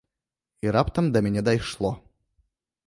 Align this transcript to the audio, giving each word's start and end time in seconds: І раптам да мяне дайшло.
І 0.65 0.71
раптам 0.75 1.11
да 1.17 1.23
мяне 1.27 1.41
дайшло. 1.51 1.91